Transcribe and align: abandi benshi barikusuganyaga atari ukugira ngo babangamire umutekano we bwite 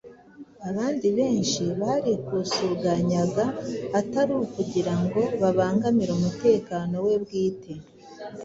abandi 0.69 1.07
benshi 1.17 1.63
barikusuganyaga 1.81 3.45
atari 3.99 4.31
ukugira 4.45 4.93
ngo 5.01 5.21
babangamire 5.41 6.11
umutekano 6.19 6.93
we 7.05 7.13
bwite 7.23 7.73